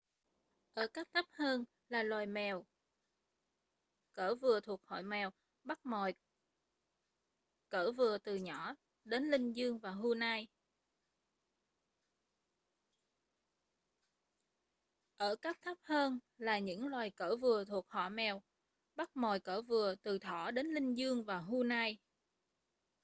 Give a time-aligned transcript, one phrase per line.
[0.73, 2.53] ở cấp thấp hơn là những loài
[4.13, 5.29] cỡ vừa thuộc họ mèo
[5.63, 6.13] bắt mồi
[7.69, 8.75] cỡ vừa từ thỏ
[9.05, 9.79] đến linh dương
[21.23, 21.97] và hươu nai